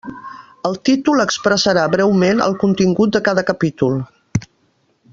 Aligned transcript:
El 0.69 0.77
títol 0.89 1.21
expressarà 1.25 1.83
breument 1.97 2.41
el 2.47 2.57
contingut 2.65 3.15
de 3.17 3.25
cada 3.31 3.45
capítol. 3.51 4.03